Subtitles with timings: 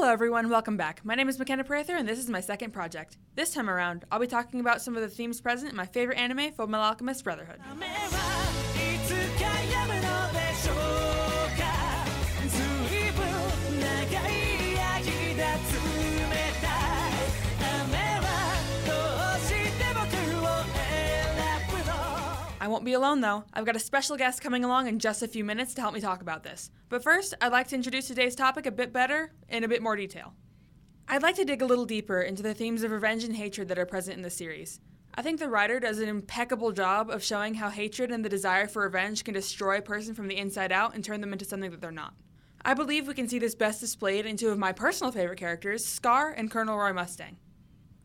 [0.00, 0.48] Hello, everyone.
[0.48, 1.04] Welcome back.
[1.04, 3.16] My name is Makenna Prather, and this is my second project.
[3.34, 6.18] This time around, I'll be talking about some of the themes present in my favorite
[6.18, 7.58] anime, Fullmetal Alchemist Brotherhood.
[22.68, 23.44] I won't be alone, though.
[23.54, 26.02] I've got a special guest coming along in just a few minutes to help me
[26.02, 26.70] talk about this.
[26.90, 29.96] But first, I'd like to introduce today's topic a bit better in a bit more
[29.96, 30.34] detail.
[31.08, 33.78] I'd like to dig a little deeper into the themes of revenge and hatred that
[33.78, 34.80] are present in the series.
[35.14, 38.68] I think the writer does an impeccable job of showing how hatred and the desire
[38.68, 41.70] for revenge can destroy a person from the inside out and turn them into something
[41.70, 42.12] that they're not.
[42.66, 45.86] I believe we can see this best displayed in two of my personal favorite characters,
[45.86, 47.38] Scar and Colonel Roy Mustang.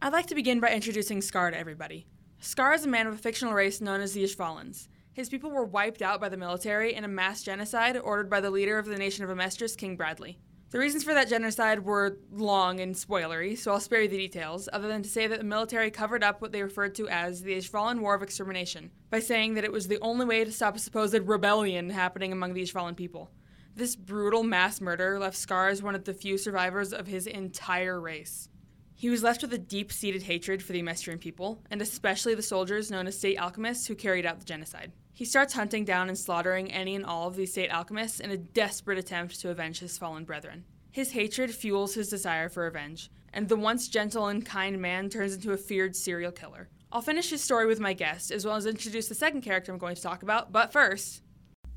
[0.02, 2.08] I'd like to begin by introducing Scar to everybody.
[2.44, 4.90] Scar is a man of a fictional race known as the Ishvalans.
[5.14, 8.52] His people were wiped out by the military in a mass genocide ordered by the
[8.52, 10.38] leader of the nation of Amestris, King Bradley.
[10.72, 14.68] The reasons for that genocide were long and spoilery, so I'll spare you the details,
[14.74, 17.54] other than to say that the military covered up what they referred to as the
[17.54, 20.80] Ishvalan War of Extermination, by saying that it was the only way to stop a
[20.80, 23.32] supposed rebellion happening among the Ishvalan people.
[23.74, 28.02] This brutal mass murder left Scar as one of the few survivors of his entire
[28.02, 28.50] race.
[28.96, 32.42] He was left with a deep seated hatred for the Amestrian people, and especially the
[32.42, 34.92] soldiers known as state alchemists who carried out the genocide.
[35.14, 38.38] He starts hunting down and slaughtering any and all of these state alchemists in a
[38.38, 40.66] desperate attempt to avenge his fallen brethren.
[40.92, 45.34] His hatred fuels his desire for revenge, and the once gentle and kind man turns
[45.34, 46.70] into a feared serial killer.
[46.92, 49.80] I'll finish his story with my guest, as well as introduce the second character I'm
[49.80, 51.24] going to talk about, but first,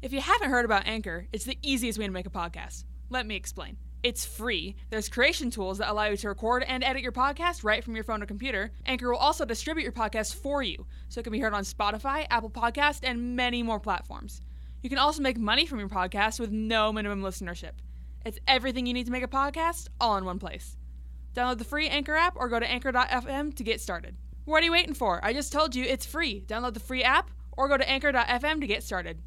[0.02, 2.84] if you haven't heard about Anchor, it's the easiest way to make a podcast.
[3.08, 3.78] Let me explain.
[4.06, 4.76] It's free.
[4.88, 8.04] There's creation tools that allow you to record and edit your podcast right from your
[8.04, 8.70] phone or computer.
[8.86, 12.24] Anchor will also distribute your podcast for you, so it can be heard on Spotify,
[12.30, 14.42] Apple Podcast, and many more platforms.
[14.80, 17.72] You can also make money from your podcast with no minimum listenership.
[18.24, 20.76] It's everything you need to make a podcast all in one place.
[21.34, 24.14] Download the free Anchor app or go to anchor.fm to get started.
[24.44, 25.18] What are you waiting for?
[25.24, 26.44] I just told you it's free.
[26.46, 29.18] Download the free app or go to anchor.fm to get started.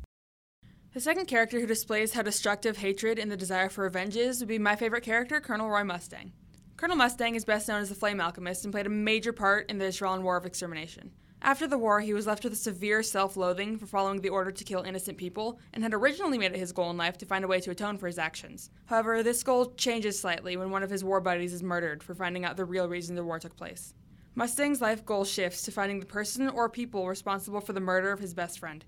[0.92, 4.48] The second character who displays how destructive hatred and the desire for revenge is would
[4.48, 6.32] be my favorite character, Colonel Roy Mustang.
[6.78, 9.78] Colonel Mustang is best known as the Flame Alchemist and played a major part in
[9.78, 11.12] the Ishvalan War of Extermination.
[11.44, 14.50] After the war, he was left with a severe self loathing for following the order
[14.50, 17.46] to kill innocent people and had originally made it his goal in life to find
[17.46, 18.72] a way to atone for his actions.
[18.88, 22.46] However, this goal changes slightly when one of his war buddies is murdered for finding
[22.46, 23.94] out the real reason the war took place.
[24.34, 28.20] Mustang's life goal shifts to finding the person or people responsible for the murder of
[28.20, 28.86] his best friend.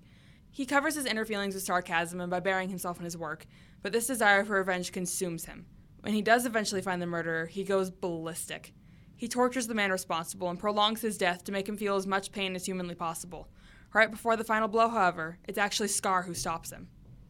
[0.54, 3.46] He covers his inner feelings with sarcasm and by burying himself in his work,
[3.80, 5.64] but this desire for revenge consumes him.
[6.02, 8.74] When he does eventually find the murderer, he goes ballistic.
[9.16, 12.32] He tortures the man responsible and prolongs his death to make him feel as much
[12.32, 13.48] pain as humanly possible.
[13.94, 16.88] Right before the final blow, however, it's actually Scar who stops him.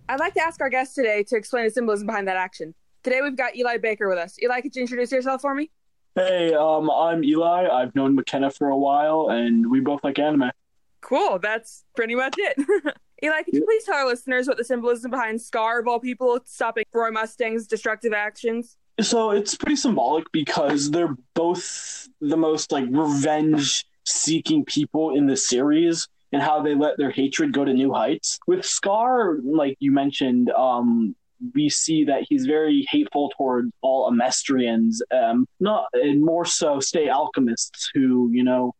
[0.09, 2.75] I'd like to ask our guest today to explain the symbolism behind that action.
[3.05, 4.37] Today we've got Eli Baker with us.
[4.43, 5.71] Eli, could you introduce yourself for me?
[6.17, 7.69] Hey, um, I'm Eli.
[7.69, 10.51] I've known Makenna for a while, and we both like anime.
[11.03, 12.97] Cool, that's pretty much it.
[13.25, 16.41] Eli, could you please tell our listeners what the symbolism behind Scar of all people
[16.45, 18.77] stopping Roy Mustang's destructive actions?
[19.01, 26.09] So it's pretty symbolic because they're both the most like revenge-seeking people in the series,
[26.33, 28.39] and how they let their hatred go to new heights.
[28.47, 31.15] With Scar, like you mentioned, um,
[31.55, 37.09] we see that he's very hateful towards all Amestrians, um, not and more so state
[37.09, 38.75] alchemists who you know,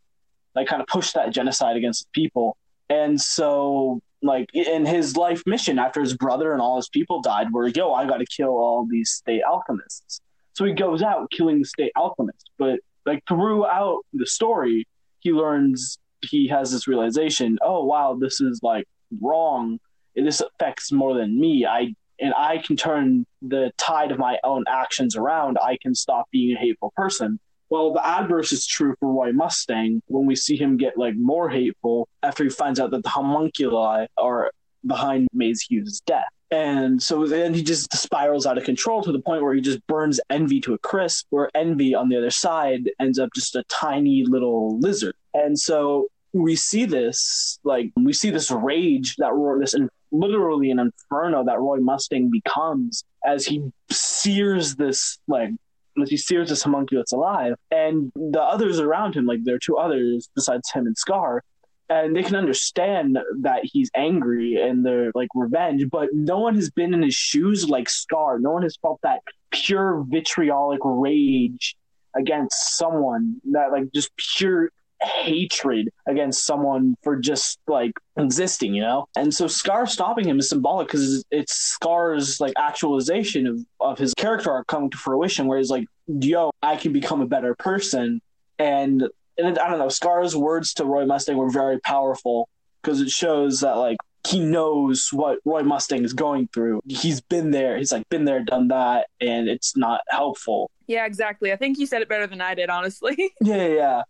[0.55, 2.57] like kind of push that genocide against people.
[2.89, 7.49] And so like in his life mission after his brother and all his people died
[7.51, 10.21] where yo i gotta kill all these state alchemists.
[10.55, 14.87] So he goes out killing the state alchemist but like throughout the story
[15.21, 15.99] he learns
[16.31, 18.87] he has this realization oh wow this is like
[19.21, 19.79] wrong.
[20.15, 21.67] This affects more than me.
[21.67, 25.59] I and i can turn the tide of my own actions around.
[25.61, 27.41] I can stop being a hateful person
[27.73, 31.49] well, the adverse is true for Roy Mustang when we see him get like more
[31.49, 34.51] hateful after he finds out that the homunculi are
[34.87, 36.29] behind Maes Hughes' death.
[36.51, 39.87] And so then he just spirals out of control to the point where he just
[39.87, 43.65] burns Envy to a crisp, where Envy on the other side ends up just a
[43.71, 45.15] tiny little lizard.
[45.33, 49.75] And so we see this, like, we see this rage that Roy, this
[50.11, 55.53] literally an inferno that Roy Mustang becomes as he sears this, like,
[56.01, 57.55] as he sears this homunculus alive.
[57.71, 61.43] And the others around him, like there are two others besides him and Scar,
[61.89, 66.71] and they can understand that he's angry and they're like revenge, but no one has
[66.71, 68.39] been in his shoes like Scar.
[68.39, 71.77] No one has felt that pure vitriolic rage
[72.17, 74.71] against someone that like just pure
[75.03, 79.07] hatred against someone for just like existing, you know?
[79.17, 84.15] And so Scar stopping him is symbolic because it's Scar's like actualization of, of his
[84.15, 88.21] character arc coming to fruition, where he's like, yo, I can become a better person.
[88.59, 89.09] And,
[89.39, 92.49] and I don't know, Scar's words to Roy Mustang were very powerful
[92.83, 93.97] because it shows that like
[94.27, 96.81] he knows what Roy Mustang is going through.
[96.87, 97.77] He's been there.
[97.77, 100.71] He's like been there, done that, and it's not helpful.
[100.87, 101.53] Yeah, exactly.
[101.53, 103.31] I think you said it better than I did, honestly.
[103.41, 104.03] Yeah, yeah.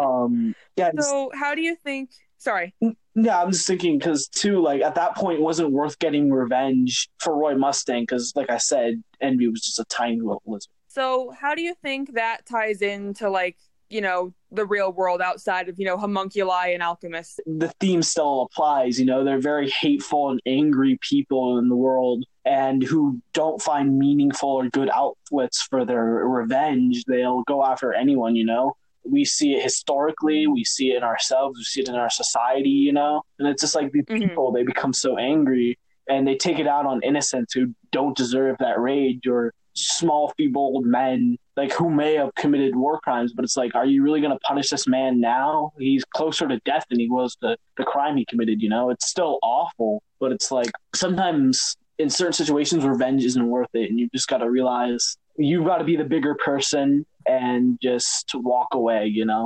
[0.00, 0.90] Um, yeah.
[0.98, 2.10] so, how do you think?
[2.38, 2.74] Sorry.
[3.14, 7.10] yeah, I'm just thinking because too, like at that point, it wasn't worth getting revenge
[7.18, 10.72] for Roy Mustang because, like I said, Envy was just a tiny little lizard.
[10.88, 13.56] So, how do you think that ties into like
[13.90, 17.38] you know the real world outside of you know homunculi and alchemists?
[17.46, 18.98] The theme still applies.
[18.98, 23.98] You know, they're very hateful and angry people in the world, and who don't find
[23.98, 27.04] meaningful or good outlets for their revenge.
[27.04, 28.34] They'll go after anyone.
[28.34, 28.76] You know.
[29.04, 32.70] We see it historically, we see it in ourselves, we see it in our society,
[32.70, 33.22] you know?
[33.38, 34.20] And it's just like these Mhm.
[34.20, 38.56] people, they become so angry and they take it out on innocents who don't deserve
[38.58, 43.44] that rage or small feeble old men like who may have committed war crimes but
[43.44, 46.84] it's like are you really going to punish this man now he's closer to death
[46.90, 50.50] than he was to the crime he committed you know it's still awful but it's
[50.50, 55.16] like sometimes in certain situations revenge isn't worth it and you just got to realize
[55.38, 57.06] you've got to be the bigger person
[57.48, 59.44] and just to walk away you know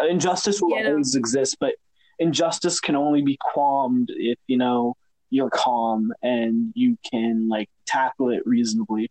[0.00, 1.72] Uh, injustice will Yeah, always exist but
[2.18, 4.94] injustice can only be calmed if you know
[5.34, 9.04] you're calm and you can like tackle it reasonably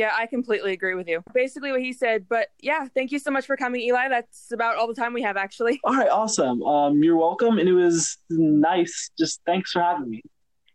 [0.00, 1.18] Yeah, I completely agree with you.
[1.42, 2.18] Basically, what he said.
[2.28, 4.04] But yeah, thank you so much for coming, Eli.
[4.14, 5.74] That's about all the time we have, actually.
[5.86, 7.96] all right awesome um you're welcome and it was
[8.28, 10.20] nice just thanks for having me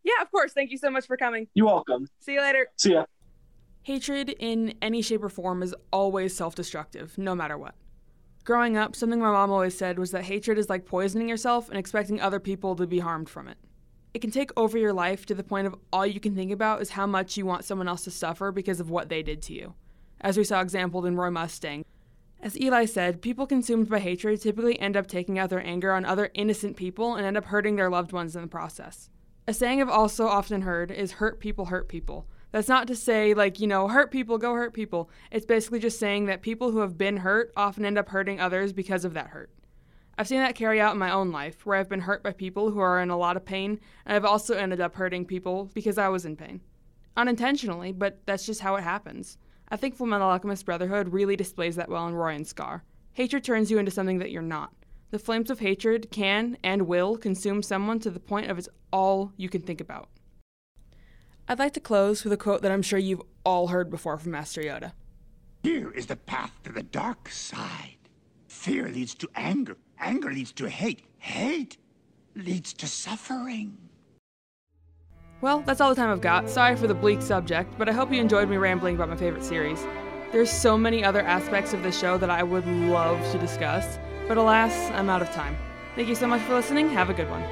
[0.09, 0.51] Yeah, of course.
[0.59, 1.43] Thank you so much for coming.
[1.57, 2.63] you're welcome See you later.
[2.83, 3.03] see ya
[3.83, 7.75] Hatred in any shape or form is always self destructive, no matter what.
[8.45, 11.77] Growing up, something my mom always said was that hatred is like poisoning yourself and
[11.77, 13.57] expecting other people to be harmed from it.
[14.13, 16.81] It can take over your life to the point of all you can think about
[16.81, 19.53] is how much you want someone else to suffer because of what they did to
[19.53, 19.73] you,
[20.21, 21.83] as we saw exampled in Roy Mustang.
[22.41, 26.05] As Eli said, people consumed by hatred typically end up taking out their anger on
[26.05, 29.09] other innocent people and end up hurting their loved ones in the process.
[29.45, 32.27] A saying I've also often heard is hurt people hurt people.
[32.53, 35.09] That's not to say, like, you know, hurt people, go hurt people.
[35.31, 38.71] It's basically just saying that people who have been hurt often end up hurting others
[38.71, 39.49] because of that hurt.
[40.19, 42.69] I've seen that carry out in my own life, where I've been hurt by people
[42.69, 45.97] who are in a lot of pain, and I've also ended up hurting people because
[45.97, 46.61] I was in pain.
[47.17, 49.39] Unintentionally, but that's just how it happens.
[49.69, 52.83] I think Fullmetal Alchemist Brotherhood really displays that well in Roy and Scar.
[53.13, 54.71] Hatred turns you into something that you're not.
[55.09, 59.33] The flames of hatred can and will consume someone to the point of it's all
[59.37, 60.09] you can think about.
[61.47, 64.31] I'd like to close with a quote that I'm sure you've all heard before from
[64.31, 64.93] Master Yoda.
[65.63, 67.97] Here is the path to the dark side.
[68.47, 69.77] Fear leads to anger.
[69.99, 71.03] Anger leads to hate.
[71.17, 71.77] Hate
[72.35, 73.77] leads to suffering.
[75.41, 76.49] Well, that's all the time I've got.
[76.49, 79.43] Sorry for the bleak subject, but I hope you enjoyed me rambling about my favorite
[79.43, 79.85] series.
[80.31, 84.37] There's so many other aspects of the show that I would love to discuss, but
[84.37, 85.57] alas, I'm out of time.
[85.95, 86.89] Thank you so much for listening.
[86.89, 87.43] Have a good one.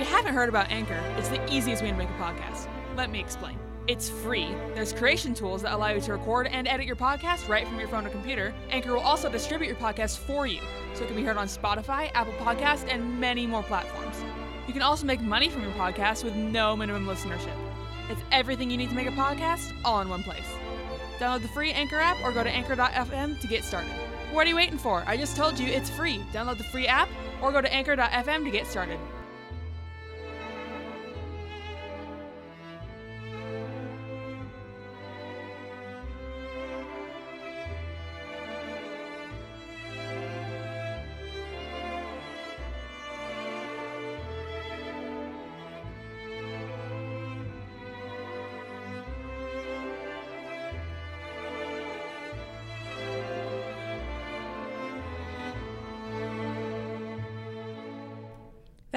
[0.00, 2.66] You haven't heard about Anchor, it's the easiest way to make a podcast.
[2.96, 3.58] Let me explain.
[3.86, 4.48] It's free.
[4.74, 7.86] There's creation tools that allow you to record and edit your podcast right from your
[7.86, 8.54] phone or computer.
[8.70, 10.60] Anchor will also distribute your podcast for you,
[10.94, 14.16] so it can be heard on Spotify, Apple Podcasts, and many more platforms.
[14.66, 17.56] You can also make money from your podcast with no minimum listenership.
[18.08, 20.48] It's everything you need to make a podcast all in one place.
[21.18, 23.92] Download the free Anchor app or go to anchor.fm to get started.
[24.32, 25.04] What are you waiting for?
[25.06, 26.20] I just told you it's free.
[26.32, 27.10] Download the free app
[27.42, 28.98] or go to anchor.fm to get started.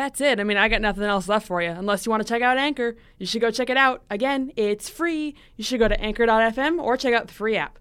[0.03, 0.41] That's it.
[0.41, 1.69] I mean, I got nothing else left for you.
[1.69, 4.03] Unless you want to check out Anchor, you should go check it out.
[4.09, 5.33] Again, it's free.
[5.55, 7.79] You should go to anchor.fm or check out the free app.